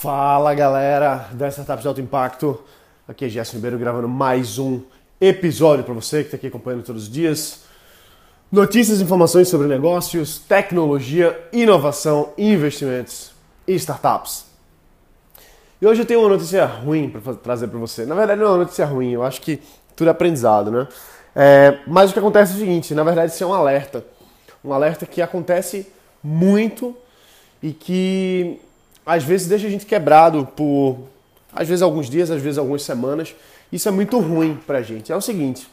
[0.00, 2.62] Fala galera da Startups de Alto Impacto,
[3.08, 4.80] aqui é Gerson Ribeiro gravando mais um
[5.20, 7.64] episódio para você que está aqui acompanhando todos os dias.
[8.52, 13.32] Notícias e informações sobre negócios, tecnologia, inovação, investimentos
[13.66, 14.44] e startups.
[15.82, 18.06] E hoje eu tenho uma notícia ruim para trazer para você.
[18.06, 19.60] Na verdade, não é uma notícia ruim, eu acho que
[19.96, 20.86] tudo é aprendizado, né?
[21.34, 24.04] É, mas o que acontece é o seguinte: na verdade, isso é um alerta.
[24.64, 25.88] Um alerta que acontece
[26.22, 26.96] muito
[27.60, 28.60] e que
[29.08, 30.98] às vezes deixa a gente quebrado por
[31.50, 33.34] às vezes alguns dias, às vezes algumas semanas.
[33.72, 35.10] Isso é muito ruim pra gente.
[35.10, 35.66] É o seguinte,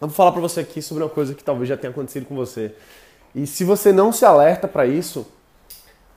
[0.00, 2.34] eu vou falar para você aqui sobre uma coisa que talvez já tenha acontecido com
[2.34, 2.74] você.
[3.34, 5.26] E se você não se alerta para isso,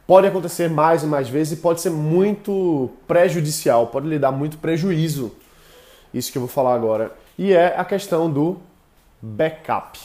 [0.07, 4.57] pode acontecer mais e mais vezes e pode ser muito prejudicial, pode lhe dar muito
[4.57, 5.33] prejuízo.
[6.13, 7.11] Isso que eu vou falar agora.
[7.37, 8.57] E é a questão do
[9.21, 9.99] backup.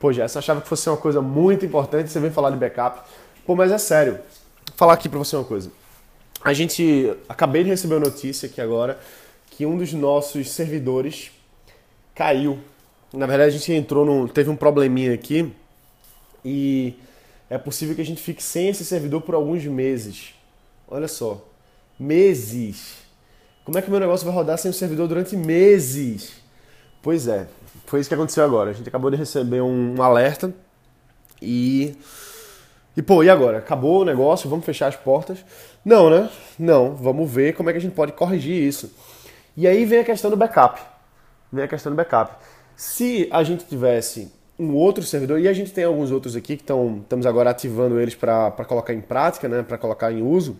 [0.00, 3.08] Pô, já, você achava que fosse uma coisa muito importante, você vem falar de backup.
[3.46, 4.18] Pô, mas é sério
[4.76, 5.70] falar aqui para você uma coisa.
[6.44, 8.98] A gente acabei de receber a notícia aqui agora
[9.50, 11.30] que um dos nossos servidores
[12.14, 12.58] caiu.
[13.12, 15.52] Na verdade, a gente entrou num, teve um probleminha aqui
[16.44, 16.94] e
[17.48, 20.34] é possível que a gente fique sem esse servidor por alguns meses.
[20.88, 21.46] Olha só,
[21.98, 22.98] meses.
[23.64, 26.32] Como é que o meu negócio vai rodar sem o servidor durante meses?
[27.02, 27.46] Pois é,
[27.86, 28.70] foi isso que aconteceu agora.
[28.70, 30.52] A gente acabou de receber um alerta
[31.40, 31.94] e
[32.96, 33.58] e pô, e agora?
[33.58, 34.50] Acabou o negócio?
[34.50, 35.44] Vamos fechar as portas?
[35.84, 36.28] Não, né?
[36.58, 36.94] Não.
[36.94, 38.94] Vamos ver como é que a gente pode corrigir isso.
[39.56, 40.80] E aí vem a questão do backup.
[41.50, 42.34] Vem a questão do backup.
[42.76, 46.62] Se a gente tivesse um outro servidor, e a gente tem alguns outros aqui que
[46.62, 49.62] estão, estamos agora ativando eles para colocar em prática, né?
[49.62, 50.58] Para colocar em uso.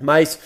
[0.00, 0.38] Mas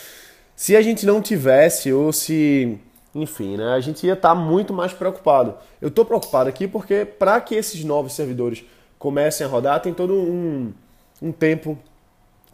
[0.54, 2.78] se a gente não tivesse, ou se.
[3.14, 3.72] Enfim, né?
[3.72, 5.54] A gente ia estar tá muito mais preocupado.
[5.80, 8.62] Eu estou preocupado aqui porque para que esses novos servidores
[8.98, 10.72] comecem a rodar, tem todo um
[11.20, 11.78] um tempo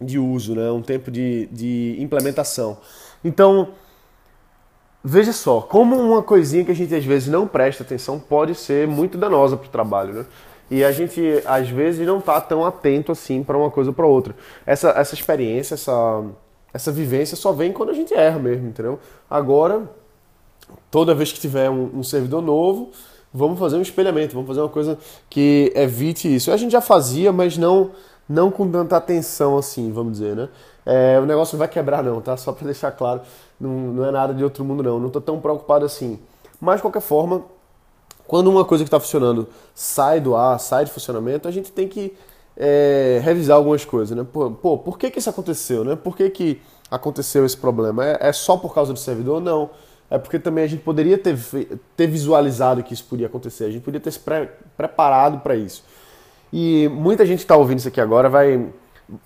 [0.00, 0.70] de uso, né?
[0.70, 2.78] um tempo de, de implementação.
[3.24, 3.68] Então,
[5.02, 8.86] veja só, como uma coisinha que a gente às vezes não presta atenção pode ser
[8.86, 10.14] muito danosa para o trabalho.
[10.14, 10.26] Né?
[10.70, 14.06] E a gente às vezes não está tão atento assim para uma coisa ou para
[14.06, 14.34] outra.
[14.66, 16.24] Essa, essa experiência, essa,
[16.72, 18.98] essa vivência só vem quando a gente erra mesmo, entendeu?
[19.28, 19.88] Agora,
[20.90, 22.90] toda vez que tiver um, um servidor novo,
[23.32, 26.50] vamos fazer um espelhamento, vamos fazer uma coisa que evite isso.
[26.50, 27.90] A gente já fazia, mas não
[28.28, 30.48] não com tanta atenção assim, vamos dizer, né?
[30.84, 32.36] É, o negócio não vai quebrar não, tá?
[32.36, 33.20] Só para deixar claro,
[33.60, 36.18] não, não é nada de outro mundo não, não tô tão preocupado assim.
[36.60, 37.42] Mas de qualquer forma,
[38.26, 41.88] quando uma coisa que está funcionando sai do ar, sai de funcionamento, a gente tem
[41.88, 42.16] que
[42.56, 44.26] é, revisar algumas coisas, né?
[44.30, 45.96] Pô, pô, por que, que isso aconteceu, né?
[45.96, 48.04] Por que, que aconteceu esse problema?
[48.04, 49.40] É, é só por causa do servidor?
[49.40, 49.70] Não.
[50.10, 51.38] É porque também a gente poderia ter,
[51.96, 54.46] ter visualizado que isso podia acontecer, a gente podia ter se pre
[54.76, 55.82] preparado para isso.
[56.52, 58.68] E muita gente está ouvindo isso aqui agora vai,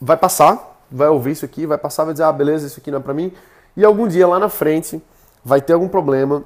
[0.00, 2.98] vai passar, vai ouvir isso aqui, vai passar, vai dizer, ah, beleza, isso aqui não
[2.98, 3.32] é para mim.
[3.76, 5.02] E algum dia lá na frente
[5.44, 6.44] vai ter algum problema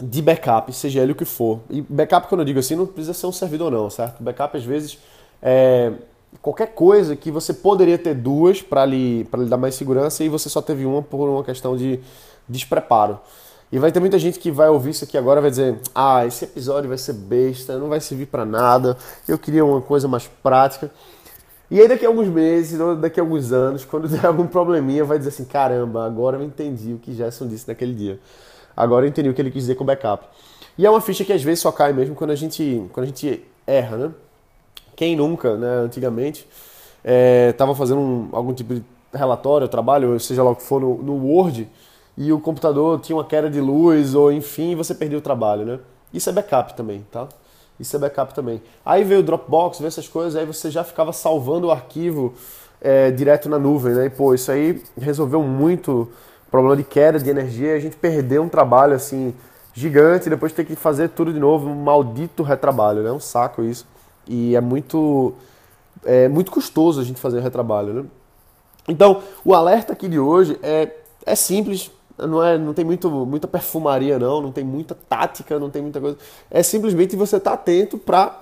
[0.00, 1.60] de backup, seja ele o que for.
[1.70, 4.22] E backup, quando eu digo assim, não precisa ser um servidor não, certo?
[4.22, 4.98] Backup, às vezes,
[5.42, 5.92] é
[6.42, 10.48] qualquer coisa que você poderia ter duas para lhe, lhe dar mais segurança e você
[10.48, 12.00] só teve uma por uma questão de
[12.48, 13.18] despreparo.
[13.70, 16.44] E vai ter muita gente que vai ouvir isso aqui agora vai dizer: Ah, esse
[16.44, 18.96] episódio vai ser besta, não vai servir para nada,
[19.26, 20.90] eu queria uma coisa mais prática.
[21.68, 25.18] E aí, daqui a alguns meses, daqui a alguns anos, quando der algum probleminha, vai
[25.18, 28.20] dizer assim: Caramba, agora eu entendi o que Gerson disse naquele dia.
[28.76, 30.26] Agora eu entendi o que ele quis dizer com backup.
[30.78, 33.06] E é uma ficha que às vezes só cai mesmo quando a gente, quando a
[33.06, 34.10] gente erra, né?
[34.94, 36.46] Quem nunca, né, antigamente,
[37.50, 41.02] estava é, fazendo um, algum tipo de relatório, trabalho, seja lá o que for, no,
[41.02, 41.68] no Word
[42.16, 45.78] e o computador tinha uma queda de luz, ou enfim, você perdeu o trabalho, né?
[46.12, 47.28] Isso é backup também, tá?
[47.78, 48.62] Isso é backup também.
[48.84, 52.34] Aí veio o Dropbox, veio essas coisas, aí você já ficava salvando o arquivo
[52.80, 54.06] é, direto na nuvem, né?
[54.06, 56.08] E, pô, isso aí resolveu muito
[56.50, 59.34] problema de queda de energia, a gente perdeu um trabalho, assim,
[59.74, 63.12] gigante, depois ter que fazer tudo de novo, um maldito retrabalho, né?
[63.12, 63.86] Um saco isso.
[64.26, 65.34] E é muito,
[66.04, 68.04] é muito custoso a gente fazer retrabalho, né?
[68.88, 70.90] Então, o alerta aqui de hoje é,
[71.26, 75.70] é simples, não, é, não tem muito, muita perfumaria, não, não tem muita tática, não
[75.70, 76.16] tem muita coisa.
[76.50, 78.40] É simplesmente você estar tá atento para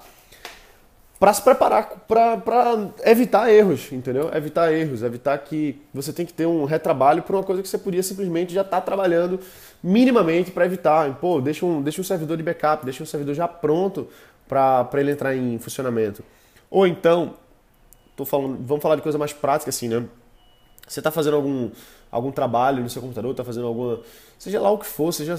[1.18, 4.30] para se preparar para evitar erros, entendeu?
[4.34, 7.78] Evitar erros, evitar que você tem que ter um retrabalho por uma coisa que você
[7.78, 9.40] podia simplesmente já estar tá trabalhando
[9.82, 11.14] minimamente para evitar.
[11.14, 14.06] Pô, deixa um, deixa um servidor de backup, deixa um servidor já pronto
[14.46, 16.22] para ele entrar em funcionamento.
[16.70, 17.34] Ou então,
[18.16, 20.04] tô falando, vamos falar de coisa mais prática assim, né?
[20.86, 21.70] Você está fazendo algum,
[22.10, 24.00] algum trabalho no seu computador, está fazendo alguma.
[24.38, 25.36] seja lá o que for, seja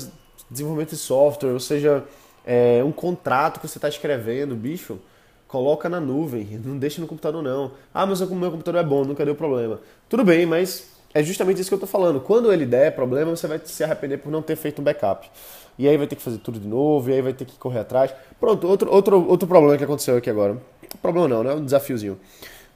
[0.50, 2.04] desenvolvimento de software, ou seja
[2.46, 5.00] é, um contrato que você está escrevendo, bicho,
[5.48, 7.72] coloca na nuvem, não deixa no computador não.
[7.94, 9.80] Ah, mas o meu computador é bom, nunca deu problema.
[10.10, 12.20] Tudo bem, mas é justamente isso que eu estou falando.
[12.20, 15.30] Quando ele der problema, você vai se arrepender por não ter feito um backup.
[15.78, 17.80] E aí vai ter que fazer tudo de novo, e aí vai ter que correr
[17.80, 18.14] atrás.
[18.40, 20.58] Pronto, outro, outro, outro problema que aconteceu aqui agora.
[21.02, 21.54] Problema não, né?
[21.54, 22.20] Um desafiozinho.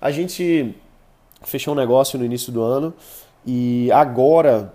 [0.01, 0.75] A gente
[1.43, 2.93] fechou um negócio no início do ano
[3.45, 4.73] e agora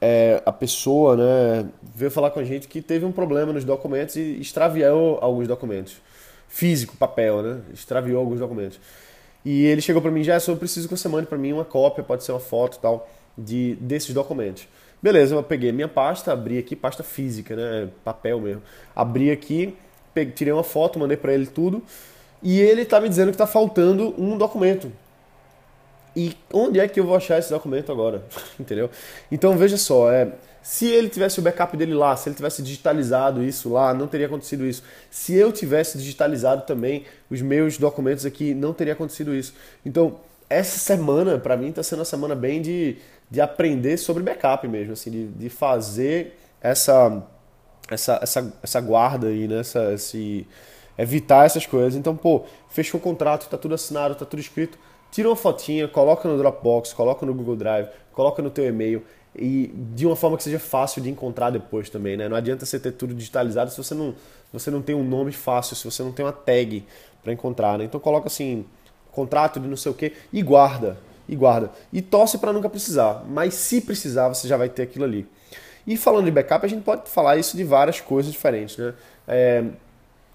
[0.00, 4.16] é, a pessoa né, veio falar com a gente que teve um problema nos documentos
[4.16, 5.96] e extraviou alguns documentos.
[6.48, 7.60] Físico, papel, né?
[7.72, 8.78] Extraviou alguns documentos.
[9.44, 12.04] E ele chegou para mim, já eu preciso que você mande para mim uma cópia,
[12.04, 14.68] pode ser uma foto tal, de, desses documentos.
[15.02, 17.88] Beleza, eu peguei minha pasta, abri aqui, pasta física, né?
[18.04, 18.62] Papel mesmo.
[18.94, 19.76] Abri aqui,
[20.14, 21.82] peguei, tirei uma foto, mandei para ele tudo.
[22.42, 24.90] E ele tá me dizendo que tá faltando um documento.
[26.16, 28.24] E onde é que eu vou achar esse documento agora?
[28.58, 28.88] Entendeu?
[29.30, 30.32] Então veja só, é,
[30.62, 34.26] se ele tivesse o backup dele lá, se ele tivesse digitalizado isso lá, não teria
[34.26, 34.82] acontecido isso.
[35.10, 39.54] Se eu tivesse digitalizado também os meus documentos aqui, não teria acontecido isso.
[39.84, 40.18] Então,
[40.48, 42.96] essa semana, para mim, está sendo uma semana bem de,
[43.30, 47.22] de aprender sobre backup mesmo, assim, de, de fazer essa,
[47.90, 49.60] essa, essa, essa guarda aí, né?
[49.60, 50.48] Essa, esse,
[50.96, 51.94] evitar essas coisas.
[51.94, 54.78] Então, pô, fechou o contrato, tá tudo assinado, tá tudo escrito.
[55.10, 59.02] Tira uma fotinha, coloca no Dropbox, coloca no Google Drive, coloca no teu e-mail
[59.34, 62.28] e de uma forma que seja fácil de encontrar depois também, né?
[62.28, 64.14] Não adianta você ter tudo digitalizado se você não,
[64.52, 66.84] você não tem um nome fácil, se você não tem uma tag
[67.22, 67.84] para encontrar, né?
[67.84, 68.64] Então coloca assim,
[69.12, 70.98] contrato de não sei o que e guarda,
[71.28, 71.70] e guarda.
[71.92, 75.26] E torce para nunca precisar, mas se precisar você já vai ter aquilo ali.
[75.86, 78.94] E falando de backup, a gente pode falar isso de várias coisas diferentes, né?
[79.28, 79.64] É,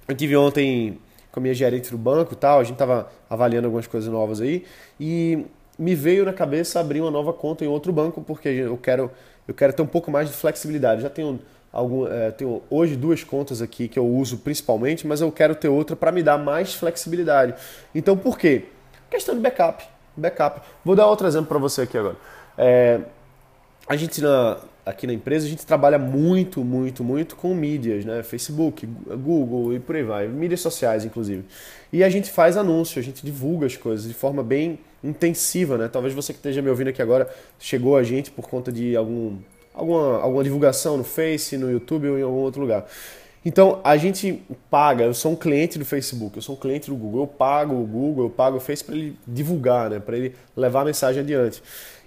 [0.07, 0.99] eu tive ontem
[1.31, 4.41] com a minha gerente do banco e tal, a gente estava avaliando algumas coisas novas
[4.41, 4.65] aí,
[4.99, 5.45] e
[5.77, 9.09] me veio na cabeça abrir uma nova conta em outro banco, porque eu quero,
[9.47, 11.01] eu quero ter um pouco mais de flexibilidade.
[11.01, 11.39] Já tenho,
[11.71, 15.69] algum, é, tenho hoje duas contas aqui que eu uso principalmente, mas eu quero ter
[15.69, 17.55] outra para me dar mais flexibilidade.
[17.95, 18.65] Então, por quê?
[19.09, 19.83] Questão de backup.
[20.15, 20.61] Backup.
[20.85, 22.17] Vou dar outro exemplo para você aqui agora.
[22.57, 22.99] É,
[23.87, 28.23] a gente na, aqui na empresa a gente trabalha muito, muito, muito com mídias, né?
[28.23, 31.43] Facebook, Google e por aí vai, mídias sociais inclusive.
[31.91, 35.87] E a gente faz anúncio, a gente divulga as coisas de forma bem intensiva, né?
[35.87, 37.29] Talvez você que esteja me ouvindo aqui agora
[37.59, 39.37] chegou a gente por conta de algum,
[39.73, 42.85] alguma, alguma divulgação no Face, no YouTube ou em algum outro lugar.
[43.43, 46.95] Então a gente paga, eu sou um cliente do Facebook, eu sou um cliente do
[46.95, 49.99] Google, eu pago o Google, eu pago o Face para ele divulgar, né?
[49.99, 51.61] para ele levar a mensagem adiante.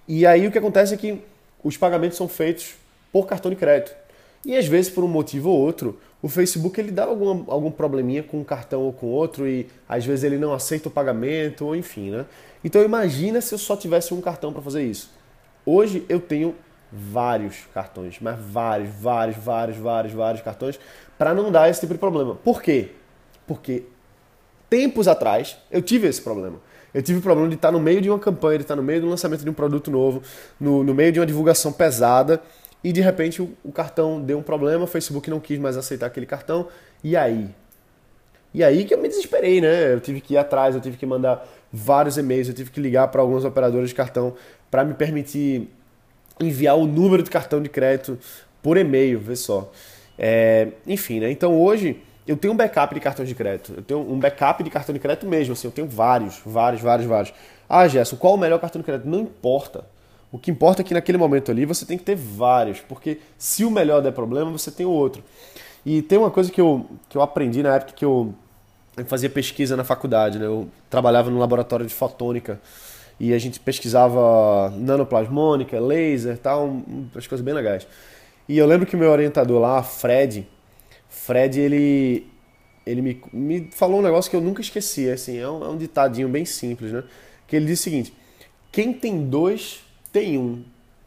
[0.06, 1.20] E aí o que acontece é que
[1.64, 2.74] os pagamentos são feitos
[3.10, 3.96] por cartão de crédito.
[4.44, 8.40] E às vezes, por um motivo ou outro, o Facebook ele dá algum, probleminha com
[8.40, 12.10] um cartão ou com outro e às vezes ele não aceita o pagamento, ou enfim,
[12.10, 12.26] né?
[12.62, 15.10] Então imagina se eu só tivesse um cartão para fazer isso.
[15.64, 16.54] Hoje eu tenho
[16.92, 20.78] vários cartões, mas vários, vários, vários, vários, vários cartões
[21.18, 22.34] para não dar esse tipo de problema.
[22.36, 22.90] Por quê?
[23.46, 23.84] Porque
[24.68, 26.58] tempos atrás eu tive esse problema.
[26.94, 29.00] Eu tive o problema de estar no meio de uma campanha, de estar no meio
[29.00, 30.22] do lançamento de um produto novo,
[30.60, 32.40] no, no meio de uma divulgação pesada,
[32.84, 36.06] e de repente o, o cartão deu um problema, o Facebook não quis mais aceitar
[36.06, 36.68] aquele cartão,
[37.02, 37.48] e aí?
[38.54, 39.92] E aí que eu me desesperei, né?
[39.92, 43.08] Eu tive que ir atrás, eu tive que mandar vários e-mails, eu tive que ligar
[43.08, 44.34] para alguns operadores de cartão
[44.70, 45.68] para me permitir
[46.40, 48.16] enviar o número de cartão de crédito
[48.62, 49.72] por e-mail, vê só.
[50.16, 51.30] É, enfim, né?
[51.32, 53.74] Então hoje eu tenho um backup de cartão de crédito.
[53.76, 57.06] Eu tenho um backup de cartão de crédito mesmo, assim, eu tenho vários, vários, vários,
[57.06, 57.34] vários.
[57.68, 59.08] Ah, Gerson, qual o melhor cartão de crédito?
[59.08, 59.84] Não importa.
[60.32, 63.64] O que importa é que naquele momento ali você tem que ter vários, porque se
[63.64, 65.22] o melhor der problema, você tem o outro.
[65.86, 68.34] E tem uma coisa que eu, que eu aprendi na época que eu,
[69.06, 70.46] fazia pesquisa na faculdade, né?
[70.46, 72.60] Eu trabalhava no laboratório de fotônica
[73.20, 77.86] e a gente pesquisava nanoplasmônica, laser, tal, umas coisas bem legais.
[78.48, 80.46] E eu lembro que o meu orientador lá, Fred,
[81.14, 82.26] Fred, ele,
[82.84, 85.76] ele me, me falou um negócio que eu nunca esqueci, assim, é um, é um
[85.78, 87.04] ditadinho bem simples, né?
[87.46, 88.12] Que ele disse o seguinte,
[88.70, 89.80] quem tem dois,
[90.12, 90.62] tem um.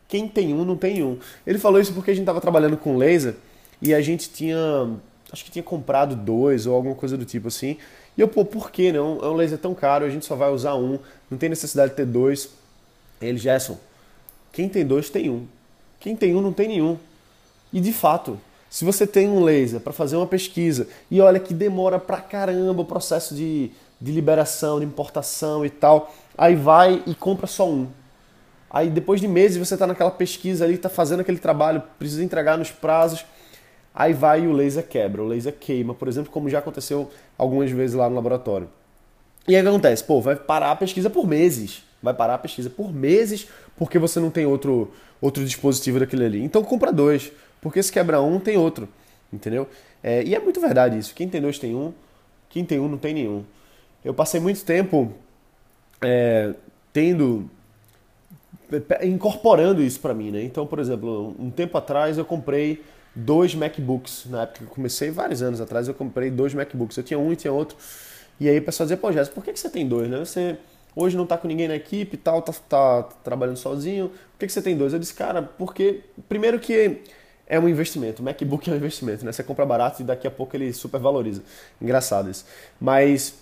[0.08, 1.20] Quem tem um, não tem um.
[1.46, 3.36] Ele falou isso porque a gente estava trabalhando com laser
[3.82, 4.58] e a gente tinha,
[5.32, 7.78] acho que tinha comprado dois ou alguma coisa do tipo assim.
[8.18, 9.20] E eu, pô, por que não?
[9.22, 10.98] É um laser tão caro, a gente só vai usar um,
[11.30, 12.50] não tem necessidade de ter dois.
[13.22, 13.78] Ele, Gerson,
[14.52, 15.46] quem tem dois tem um.
[16.00, 16.98] Quem tem um não tem nenhum.
[17.72, 21.54] E de fato, se você tem um laser para fazer uma pesquisa e olha que
[21.54, 27.16] demora pra caramba o processo de, de liberação, de importação e tal, aí vai e
[27.16, 27.88] compra só um.
[28.70, 32.58] Aí depois de meses você está naquela pesquisa ali, está fazendo aquele trabalho, precisa entregar
[32.58, 33.26] nos prazos,
[33.96, 37.72] aí vai e o laser quebra, o laser queima, por exemplo, como já aconteceu algumas
[37.72, 38.70] vezes lá no laboratório.
[39.48, 40.04] E aí o que acontece?
[40.04, 41.87] Pô, vai parar a pesquisa por meses.
[42.02, 46.44] Vai parar a pesquisa por meses porque você não tem outro, outro dispositivo daquele ali.
[46.44, 47.32] Então compra dois.
[47.62, 48.88] Porque se quebra um, tem outro.
[49.32, 49.68] Entendeu?
[50.04, 51.14] É, e é muito verdade isso.
[51.14, 51.94] Quem tem dois tem um,
[52.50, 53.44] quem tem um não tem nenhum.
[54.04, 55.14] Eu passei muito tempo
[56.02, 56.54] é,
[56.94, 57.50] tendo
[59.04, 60.44] incorporando isso para mim, né?
[60.44, 62.84] Então, por exemplo, um tempo atrás eu comprei
[63.16, 64.26] dois MacBooks.
[64.28, 66.98] Na época que eu comecei, vários anos atrás, eu comprei dois MacBooks.
[66.98, 67.78] Eu tinha um e tinha outro.
[68.40, 70.20] E aí o pessoal dizia, pô, Jéssica, por que, que você tem dois, né?
[70.20, 70.58] Você
[70.98, 74.10] hoje não tá com ninguém na equipe e tal, tá, tá, trabalhando sozinho.
[74.10, 74.94] Por que, que você tem dois?
[74.94, 77.02] Eu disse, cara, porque primeiro que
[77.46, 78.22] é um investimento.
[78.22, 79.32] O MacBook é um investimento, né?
[79.32, 81.44] Você compra barato e daqui a pouco ele super valoriza.
[81.80, 82.46] Engraçado isso.
[82.82, 83.36] Mas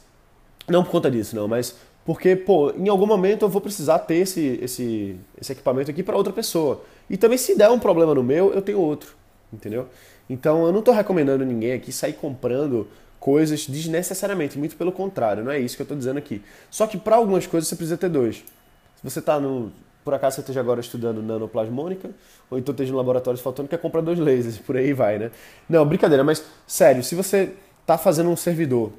[0.68, 4.18] não por conta disso, não, mas porque, pô, em algum momento eu vou precisar ter
[4.18, 6.84] esse, esse, esse equipamento aqui para outra pessoa.
[7.10, 9.16] E também se der um problema no meu, eu tenho outro,
[9.52, 9.88] entendeu?
[10.30, 12.88] Então eu não estou recomendando ninguém aqui sair comprando
[13.26, 16.44] coisas desnecessariamente, muito pelo contrário, não é isso que eu estou dizendo aqui.
[16.70, 18.36] Só que para algumas coisas você precisa ter dois.
[18.36, 19.72] Se você está no.
[20.04, 22.12] Por acaso você esteja agora estudando nanoplasmônica,
[22.52, 25.32] ou então esteja no laboratório de fotônica, compra dois lasers, por aí vai, né?
[25.68, 28.92] Não, brincadeira, mas sério, se você está fazendo um servidor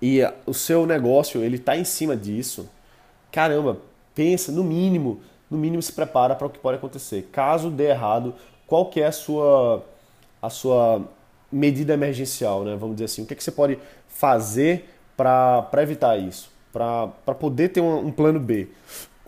[0.00, 2.66] e o seu negócio ele está em cima disso,
[3.30, 3.76] caramba,
[4.14, 5.20] pensa, no mínimo,
[5.50, 7.28] no mínimo se prepara para o que pode acontecer.
[7.30, 8.34] Caso dê errado,
[8.66, 9.84] qual que é a sua,
[10.40, 11.02] a sua
[11.54, 12.76] medida emergencial, né?
[12.78, 17.06] Vamos dizer assim, o que, é que você pode fazer para evitar isso, para
[17.38, 18.68] poder ter um, um, plano B.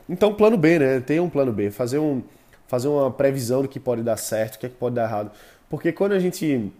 [0.08, 1.00] Então, plano B, né?
[1.00, 2.22] Tem um plano B, fazer, um,
[2.66, 5.30] fazer uma previsão do que pode dar certo, o que, é que pode dar errado.
[5.70, 6.72] Porque quando a gente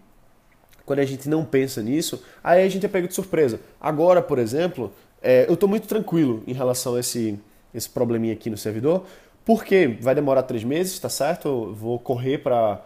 [0.85, 3.59] quando a gente não pensa nisso, aí a gente é pego de surpresa.
[3.81, 7.37] Agora, por exemplo, é, eu estou muito tranquilo em relação a esse,
[7.75, 9.05] esse probleminha aqui no servidor,
[9.45, 11.49] porque vai demorar três meses, tá certo?
[11.49, 12.81] Eu vou correr para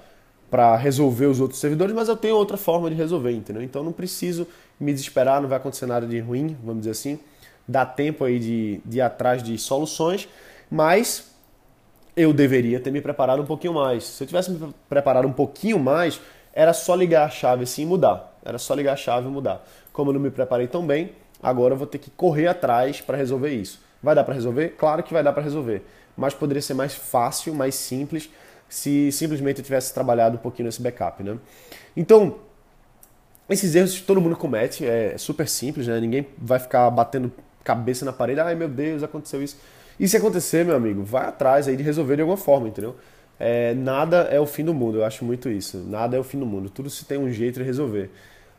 [0.51, 3.63] para resolver os outros servidores, mas eu tenho outra forma de resolver, entendeu?
[3.63, 4.47] Então não preciso
[4.79, 7.19] me desesperar, não vai acontecer nada de ruim, vamos dizer assim.
[7.69, 10.29] Dá tempo aí de, de ir atrás de soluções,
[10.69, 11.31] mas
[12.17, 14.05] eu deveria ter me preparado um pouquinho mais.
[14.05, 16.21] Se eu tivesse me preparado um pouquinho mais,
[16.53, 18.37] era só ligar a chave assim e mudar.
[18.45, 19.65] Era só ligar a chave e mudar.
[19.93, 23.17] Como eu não me preparei tão bem, agora eu vou ter que correr atrás para
[23.17, 23.81] resolver isso.
[24.03, 24.71] Vai dar para resolver?
[24.71, 25.85] Claro que vai dar para resolver,
[26.17, 28.31] mas poderia ser mais fácil, mais simples,
[28.71, 31.37] se simplesmente eu tivesse trabalhado um pouquinho nesse backup, né?
[31.95, 32.37] Então,
[33.51, 36.01] esses erros todo mundo comete, é super simples, né?
[36.01, 37.31] Ninguém vai ficar batendo
[37.63, 39.59] cabeça na parede, ai meu Deus, aconteceu isso.
[39.99, 42.97] E se acontecer, meu amigo, vai atrás aí de resolver de alguma forma, entendeu?
[43.41, 45.79] é, nada é o fim do mundo, eu acho muito isso.
[45.79, 48.11] Nada é o fim do mundo, tudo se tem um jeito de resolver.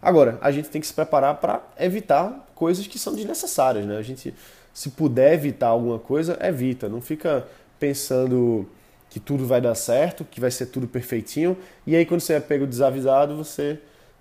[0.02, 3.98] Agora, a gente tem que se preparar para evitar coisas que são desnecessárias, né?
[3.98, 4.34] A gente,
[4.74, 6.90] se puder evitar alguma coisa, evita.
[6.90, 7.46] Não fica
[7.80, 8.68] pensando
[9.12, 12.40] que tudo vai dar certo, que vai ser tudo perfeitinho, e aí quando você é
[12.40, 13.78] pego desavisado, você